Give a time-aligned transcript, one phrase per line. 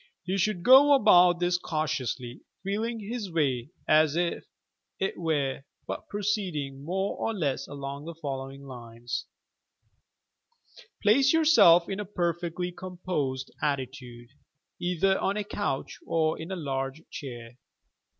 [0.23, 4.43] He should go about this cautiously, feeling bis way, as it
[5.15, 9.27] were, but proceeding more or less along the following lines:
[11.03, 14.29] Place yourself in a perfectly composed attitude,
[14.79, 17.59] either on a couch or in a large chair.